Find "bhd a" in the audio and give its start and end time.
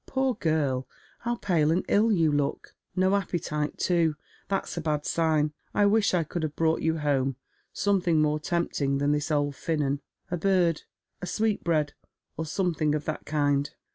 10.39-11.27